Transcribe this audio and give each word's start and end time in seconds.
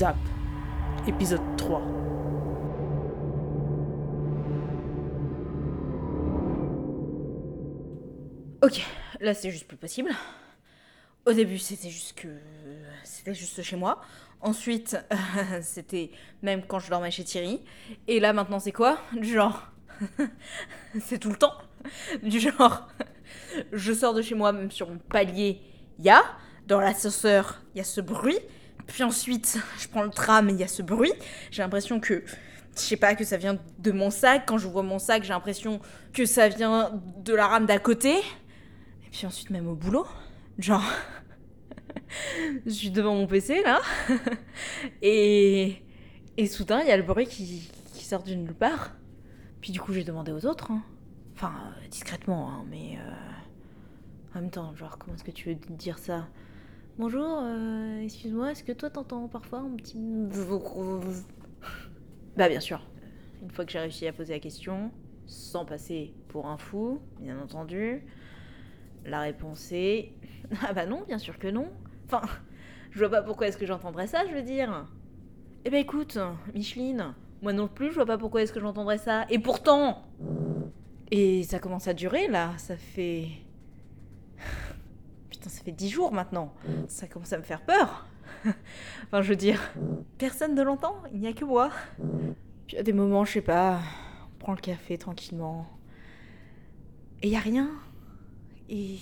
Zap, 0.00 0.16
épisode 1.06 1.42
3. 1.58 1.78
Ok, 8.62 8.80
là 9.20 9.34
c'est 9.34 9.50
juste 9.50 9.68
plus 9.68 9.76
possible. 9.76 10.12
Au 11.26 11.34
début 11.34 11.58
c'était 11.58 11.90
juste 11.90 12.14
que... 12.18 12.28
C'était 13.04 13.34
juste 13.34 13.60
chez 13.60 13.76
moi. 13.76 14.00
Ensuite, 14.40 14.96
c'était 15.60 16.12
même 16.40 16.62
quand 16.66 16.78
je 16.78 16.88
dormais 16.88 17.10
chez 17.10 17.24
Thierry. 17.24 17.60
Et 18.08 18.20
là 18.20 18.32
maintenant 18.32 18.58
c'est 18.58 18.72
quoi? 18.72 18.98
Du 19.12 19.30
genre... 19.30 19.70
c'est 20.98 21.18
tout 21.18 21.28
le 21.28 21.36
temps. 21.36 21.58
Du 22.22 22.40
genre... 22.40 22.88
Je 23.72 23.92
sors 23.92 24.14
de 24.14 24.22
chez 24.22 24.34
moi, 24.34 24.50
même 24.52 24.70
sur 24.70 24.88
mon 24.88 24.96
palier, 24.96 25.60
il 25.98 26.06
y 26.06 26.08
a. 26.08 26.22
Dans 26.66 26.80
l'ascenseur, 26.80 27.60
il 27.74 27.78
y 27.78 27.80
a 27.82 27.84
ce 27.84 28.00
bruit. 28.00 28.38
Puis 28.92 29.02
ensuite, 29.04 29.58
je 29.78 29.88
prends 29.88 30.02
le 30.02 30.10
tram 30.10 30.48
et 30.48 30.52
il 30.52 30.58
y 30.58 30.64
a 30.64 30.68
ce 30.68 30.82
bruit. 30.82 31.12
J'ai 31.50 31.62
l'impression 31.62 32.00
que, 32.00 32.24
je 32.76 32.80
sais 32.80 32.96
pas, 32.96 33.14
que 33.14 33.24
ça 33.24 33.36
vient 33.36 33.58
de 33.78 33.92
mon 33.92 34.10
sac. 34.10 34.44
Quand 34.46 34.58
j'ouvre 34.58 34.82
mon 34.82 34.98
sac, 34.98 35.22
j'ai 35.22 35.30
l'impression 35.32 35.80
que 36.12 36.26
ça 36.26 36.48
vient 36.48 37.00
de 37.18 37.34
la 37.34 37.46
rame 37.46 37.66
d'à 37.66 37.78
côté. 37.78 38.16
Et 38.18 39.10
puis 39.12 39.26
ensuite, 39.26 39.50
même 39.50 39.68
au 39.68 39.74
boulot. 39.74 40.06
Genre, 40.58 40.82
je 42.66 42.70
suis 42.70 42.90
devant 42.90 43.14
mon 43.14 43.26
PC 43.26 43.62
là. 43.62 43.80
et, 45.02 45.82
et 46.36 46.46
soudain, 46.46 46.80
il 46.82 46.88
y 46.88 46.92
a 46.92 46.96
le 46.96 47.02
bruit 47.02 47.26
qui, 47.26 47.70
qui 47.94 48.04
sort 48.04 48.22
d'une 48.22 48.44
nulle 48.44 48.54
part. 48.54 48.92
Puis 49.60 49.72
du 49.72 49.80
coup, 49.80 49.92
j'ai 49.92 50.04
demandé 50.04 50.32
aux 50.32 50.46
autres. 50.46 50.70
hein. 50.72 50.82
Enfin, 51.36 51.52
euh, 51.84 51.88
discrètement, 51.88 52.50
hein, 52.50 52.64
mais. 52.70 52.98
euh, 52.98 53.12
En 54.34 54.40
même 54.40 54.50
temps, 54.50 54.74
genre, 54.74 54.98
comment 54.98 55.14
est-ce 55.14 55.24
que 55.24 55.30
tu 55.30 55.48
veux 55.50 55.54
dire 55.54 55.98
ça? 55.98 56.28
Bonjour, 57.00 57.40
euh, 57.44 58.02
excuse-moi, 58.02 58.52
est-ce 58.52 58.62
que 58.62 58.72
toi 58.72 58.90
t'entends 58.90 59.26
parfois 59.26 59.60
un 59.60 59.70
petit. 59.70 59.96
Bah, 62.36 62.46
bien 62.46 62.60
sûr. 62.60 62.86
Une 63.42 63.50
fois 63.50 63.64
que 63.64 63.72
j'ai 63.72 63.78
réussi 63.78 64.06
à 64.06 64.12
poser 64.12 64.34
la 64.34 64.38
question, 64.38 64.90
sans 65.24 65.64
passer 65.64 66.12
pour 66.28 66.46
un 66.46 66.58
fou, 66.58 67.00
bien 67.18 67.40
entendu, 67.40 68.04
la 69.06 69.20
réponse 69.20 69.72
est. 69.72 70.12
Ah 70.62 70.74
bah 70.74 70.84
non, 70.84 71.04
bien 71.08 71.16
sûr 71.16 71.38
que 71.38 71.48
non. 71.48 71.70
Enfin, 72.04 72.20
je 72.90 72.98
vois 72.98 73.08
pas 73.08 73.22
pourquoi 73.22 73.48
est-ce 73.48 73.56
que 73.56 73.64
j'entendrais 73.64 74.06
ça, 74.06 74.26
je 74.28 74.34
veux 74.34 74.42
dire. 74.42 74.86
Eh 75.64 75.70
ben 75.70 75.80
écoute, 75.80 76.18
Micheline, 76.54 77.14
moi 77.40 77.54
non 77.54 77.66
plus, 77.66 77.88
je 77.88 77.94
vois 77.94 78.06
pas 78.06 78.18
pourquoi 78.18 78.42
est-ce 78.42 78.52
que 78.52 78.60
j'entendrais 78.60 78.98
ça. 78.98 79.24
Et 79.30 79.38
pourtant 79.38 80.02
Et 81.10 81.44
ça 81.44 81.60
commence 81.60 81.88
à 81.88 81.94
durer 81.94 82.28
là, 82.28 82.52
ça 82.58 82.76
fait. 82.76 83.28
Putain, 85.40 85.48
ça 85.48 85.62
fait 85.62 85.72
dix 85.72 85.88
jours 85.88 86.12
maintenant. 86.12 86.52
Ça 86.86 87.06
commence 87.06 87.32
à 87.32 87.38
me 87.38 87.42
faire 87.42 87.62
peur. 87.62 88.06
enfin, 89.06 89.22
je 89.22 89.30
veux 89.30 89.36
dire, 89.36 89.58
personne 90.18 90.54
ne 90.54 90.62
l'entend, 90.62 90.96
il 91.14 91.20
n'y 91.20 91.28
a 91.28 91.32
que 91.32 91.46
moi. 91.46 91.70
Puis 92.66 92.76
à 92.76 92.82
des 92.82 92.92
moments, 92.92 93.24
je 93.24 93.32
sais 93.32 93.40
pas, 93.40 93.80
on 94.34 94.38
prend 94.38 94.52
le 94.52 94.60
café 94.60 94.98
tranquillement. 94.98 95.66
Et 97.22 97.28
il 97.28 97.32
y 97.32 97.36
a 97.36 97.40
rien. 97.40 97.70
Et. 98.68 98.98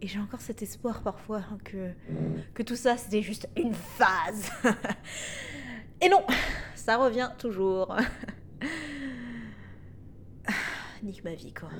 Et 0.00 0.08
j'ai 0.08 0.18
encore 0.18 0.40
cet 0.40 0.62
espoir 0.62 1.02
parfois 1.02 1.42
que, 1.64 1.90
que 2.52 2.62
tout 2.62 2.76
ça 2.76 2.98
c'était 2.98 3.22
juste 3.22 3.48
une 3.56 3.72
phase. 3.72 4.52
Et 6.02 6.10
non, 6.10 6.22
ça 6.74 6.98
revient 6.98 7.30
toujours. 7.38 7.96
Nique 11.02 11.24
ma 11.24 11.34
vie 11.34 11.54
quoi. 11.54 11.70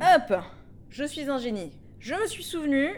Hop, 0.00 0.32
je 0.90 1.04
suis 1.04 1.28
un 1.28 1.38
génie. 1.38 1.72
Je 2.00 2.14
me 2.14 2.26
suis 2.26 2.44
souvenu 2.44 2.90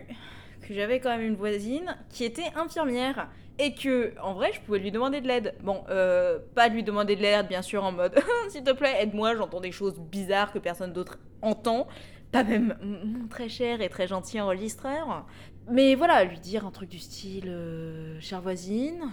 que 0.63 0.75
j'avais 0.75 1.01
quand 1.01 1.11
même 1.11 1.27
une 1.27 1.37
voisine 1.37 1.97
qui 2.11 2.25
était 2.25 2.51
infirmière 2.55 3.29
et 3.59 3.75
que 3.75 4.15
en 4.23 4.35
vrai 4.35 4.53
je 4.53 4.61
pouvais 4.61 4.79
lui 4.79 4.91
demander 4.91 5.21
de 5.21 5.29
l'aide. 5.29 5.55
Bon, 5.63 5.83
euh, 5.89 6.39
pas 6.55 6.69
lui 6.69 6.83
demander 6.83 7.17
de 7.17 7.23
l'aide 7.23 7.49
bien 7.49 7.63
sûr 7.63 7.85
en 7.85 7.93
mode 7.93 8.19
s'il 8.49 8.63
te 8.63 8.73
plaît 8.73 8.97
aide-moi, 9.01 9.37
j'entends 9.37 9.61
des 9.61 9.73
choses 9.73 9.99
bizarres 9.99 10.53
que 10.53 10.59
personne 10.59 10.93
d'autre 10.93 11.19
entend. 11.43 11.87
Pas 12.33 12.45
même 12.45 12.77
mon 12.83 13.27
très 13.27 13.49
cher 13.49 13.81
et 13.81 13.89
très 13.89 14.07
gentil 14.07 14.41
enregistreur. 14.41 15.27
Mais 15.69 15.97
voilà, 15.97 16.25
lui 16.25 16.39
dire 16.39 16.65
un 16.65 16.71
truc 16.71 16.89
du 16.89 16.99
style 16.99 17.49
euh, 17.49 18.21
chère 18.21 18.41
voisine, 18.41 19.11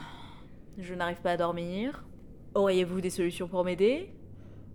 je 0.77 0.93
n'arrive 0.93 1.21
pas 1.21 1.31
à 1.31 1.37
dormir. 1.37 2.05
Auriez-vous 2.53 3.01
des 3.01 3.09
solutions 3.09 3.47
pour 3.47 3.63
m'aider? 3.63 4.16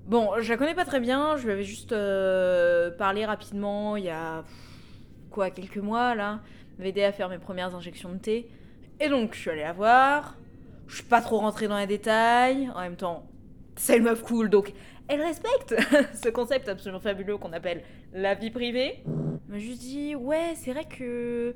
Bon, 0.06 0.30
je 0.40 0.48
la 0.48 0.56
connais 0.56 0.74
pas 0.74 0.84
très 0.84 1.00
bien, 1.00 1.36
je 1.36 1.44
lui 1.44 1.52
avais 1.52 1.62
juste 1.62 1.92
euh, 1.92 2.90
parlé 2.90 3.24
rapidement 3.24 3.96
il 3.96 4.04
y 4.04 4.10
a 4.10 4.44
quoi 5.30 5.50
quelques 5.50 5.78
mois 5.78 6.14
là, 6.14 6.40
aidé 6.82 7.04
à 7.04 7.12
faire 7.12 7.28
mes 7.28 7.38
premières 7.38 7.74
injections 7.74 8.12
de 8.12 8.18
thé. 8.18 8.48
Et 9.00 9.08
donc 9.08 9.34
je 9.34 9.40
suis 9.40 9.50
allée 9.50 9.62
la 9.62 9.72
voir. 9.72 10.36
Je 10.88 10.96
suis 10.96 11.04
pas 11.04 11.20
trop 11.20 11.38
rentrée 11.38 11.68
dans 11.68 11.78
les 11.78 11.86
détails. 11.86 12.68
En 12.74 12.80
même 12.80 12.96
temps, 12.96 13.24
c'est 13.76 13.96
une 13.96 14.02
meuf 14.02 14.22
cool 14.22 14.50
donc 14.50 14.72
elle 15.08 15.22
respecte 15.22 15.74
ce 16.14 16.28
concept 16.28 16.68
absolument 16.68 17.00
fabuleux 17.00 17.36
qu'on 17.36 17.52
appelle 17.52 17.82
la 18.12 18.34
vie 18.34 18.50
privée. 18.50 19.02
Elle 19.06 19.52
m'a 19.52 19.58
juste 19.58 19.80
dit 19.80 20.16
ouais, 20.16 20.54
c'est 20.56 20.72
vrai 20.72 20.84
que 20.84 21.54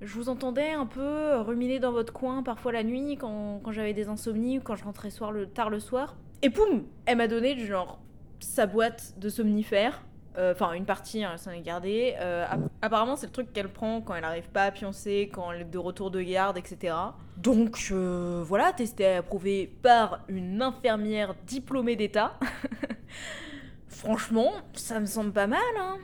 je 0.00 0.14
vous 0.14 0.28
entendais 0.28 0.70
un 0.70 0.86
peu 0.86 1.40
ruminer 1.40 1.80
dans 1.80 1.92
votre 1.92 2.12
coin 2.12 2.44
parfois 2.44 2.70
la 2.72 2.84
nuit 2.84 3.16
quand, 3.16 3.60
j'avais 3.72 3.92
des 3.92 4.08
insomnies 4.08 4.58
ou 4.58 4.60
quand 4.60 4.76
je 4.76 4.84
rentrais 4.84 5.10
le, 5.32 5.46
tard 5.46 5.70
le 5.70 5.80
soir. 5.80 6.16
Et 6.42 6.50
poum, 6.50 6.84
elle 7.06 7.16
m'a 7.18 7.28
donné 7.28 7.54
du 7.54 7.66
genre 7.66 8.00
sa 8.40 8.66
boîte 8.66 9.14
de 9.18 9.28
somnifères. 9.28 10.02
Euh, 10.36 10.52
Enfin, 10.52 10.72
une 10.74 10.84
partie, 10.84 11.24
hein, 11.24 11.30
elle 11.32 11.38
s'en 11.38 11.50
est 11.50 11.60
gardée. 11.62 12.14
Euh, 12.20 12.46
app- 12.48 12.70
apparemment, 12.80 13.16
c'est 13.16 13.26
le 13.26 13.32
truc 13.32 13.52
qu'elle 13.52 13.68
prend 13.72 14.00
quand 14.00 14.14
elle 14.14 14.22
arrive 14.24 14.48
pas 14.50 14.64
à 14.64 14.70
pioncer, 14.70 15.30
quand 15.32 15.50
elle 15.50 15.62
est 15.62 15.64
de 15.64 15.78
retour 15.78 16.12
de 16.12 16.20
garde, 16.22 16.56
etc. 16.56 16.94
Donc, 17.36 17.88
euh, 17.90 18.42
voilà, 18.46 18.72
testé 18.72 19.02
et 19.04 19.14
approuvé 19.16 19.66
par 19.82 20.20
une 20.28 20.62
infirmière 20.62 21.34
diplômée 21.46 21.96
d'État. 21.96 22.38
Franchement, 23.88 24.52
ça 24.74 25.00
me 25.00 25.06
semble 25.06 25.32
pas 25.32 25.46
mal, 25.48 25.58
hein. 25.78 25.96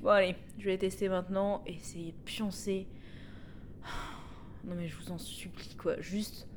Bon, 0.00 0.10
allez, 0.10 0.36
je 0.58 0.66
vais 0.66 0.78
tester 0.78 1.08
maintenant, 1.08 1.62
essayer 1.66 2.12
de 2.12 2.18
pioncer. 2.24 2.86
Non, 4.64 4.74
mais 4.76 4.88
je 4.88 4.96
vous 4.96 5.12
en 5.12 5.18
supplie, 5.18 5.76
quoi. 5.76 6.00
Juste 6.00 6.48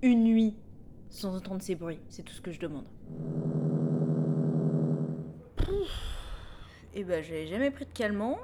une 0.00 0.24
nuit 0.24 0.56
sans 1.10 1.36
entendre 1.36 1.62
ces 1.62 1.74
bruits. 1.74 2.00
C'est 2.08 2.22
tout 2.22 2.32
ce 2.32 2.40
que 2.40 2.52
je 2.52 2.60
demande. 2.60 2.86
Et 6.94 7.02
bah, 7.02 7.22
j'avais 7.22 7.46
jamais 7.46 7.70
pris 7.70 7.86
de 7.86 7.90
calmant. 7.90 8.38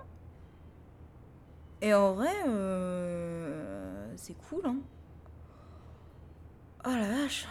Et 1.82 1.94
en 1.94 2.12
vrai, 2.14 2.34
euh, 2.48 4.12
c'est 4.16 4.34
cool, 4.48 4.62
hein. 4.66 4.76
Oh 6.84 6.90
la 6.90 7.08
vache. 7.08 7.46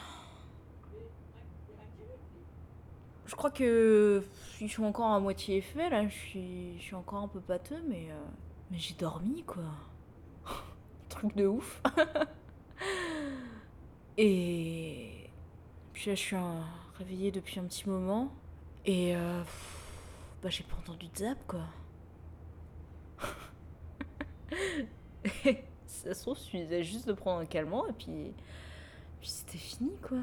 Je 3.25 3.35
crois 3.35 3.51
que 3.51 4.23
je 4.59 4.65
suis 4.65 4.83
encore 4.83 5.11
à 5.11 5.19
moitié 5.19 5.57
effet, 5.57 5.89
là. 5.89 6.05
Je 6.07 6.13
suis, 6.13 6.77
je 6.77 6.83
suis 6.83 6.95
encore 6.95 7.23
un 7.23 7.27
peu 7.27 7.39
pâteux, 7.39 7.81
mais, 7.87 8.07
euh, 8.11 8.25
mais 8.71 8.77
j'ai 8.77 8.95
dormi, 8.95 9.43
quoi. 9.43 9.63
Truc 11.09 11.35
de 11.35 11.47
ouf. 11.47 11.81
Et 14.21 15.29
puis 15.93 16.09
là, 16.09 16.15
je 16.15 16.19
suis 16.19 16.35
réveillée 16.97 17.31
depuis 17.31 17.57
un 17.57 17.63
petit 17.63 17.87
moment. 17.87 18.33
Et 18.85 19.15
euh, 19.15 19.41
bah, 20.43 20.49
j'ai 20.49 20.65
pas 20.65 20.75
entendu 20.75 21.07
de 21.07 21.17
zap, 21.17 21.37
quoi. 21.47 21.61
Ça 25.87 26.13
se 26.13 26.21
trouve, 26.21 26.37
suffisait 26.37 26.83
juste 26.83 27.07
de 27.07 27.13
prendre 27.13 27.39
un 27.39 27.45
calmant 27.45 27.87
et 27.87 27.93
puis. 27.93 28.33
Puis 29.21 29.29
c'était 29.29 29.57
fini, 29.57 29.91
quoi. 30.01 30.17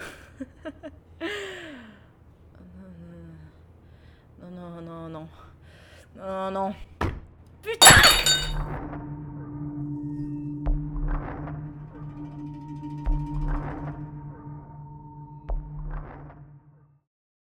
non, 4.40 4.50
non, 4.50 4.82
non, 4.82 5.08
non. 5.08 5.28
Non, 6.16 6.50
non. 6.50 6.74